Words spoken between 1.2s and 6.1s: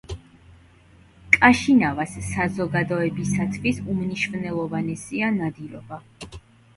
კაშინავას საზოგადოებისათვის უმნიშვნელოვანესია ნადირობა.